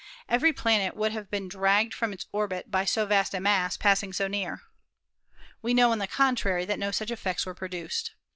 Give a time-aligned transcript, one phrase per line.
[0.27, 4.13] Every planet would have been dragged from its orbit by so vast a mass passing
[4.13, 4.63] so near.
[5.61, 8.15] We know, on the contrary, that no such effects were produced.